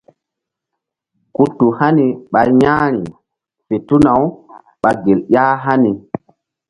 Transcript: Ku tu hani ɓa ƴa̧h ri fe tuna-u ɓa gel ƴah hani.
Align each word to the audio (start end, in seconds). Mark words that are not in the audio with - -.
Ku 1.35 1.43
tu 1.57 1.65
hani 1.79 2.05
ɓa 2.31 2.41
ƴa̧h 2.61 2.83
ri 2.95 3.01
fe 3.65 3.75
tuna-u 3.87 4.25
ɓa 4.81 4.89
gel 5.03 5.19
ƴah 5.33 5.53
hani. 5.63 5.91